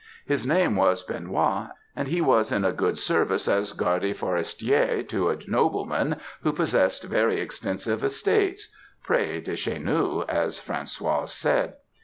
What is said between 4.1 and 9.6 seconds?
forestier to a nobleman who possessed very extensive estates, près de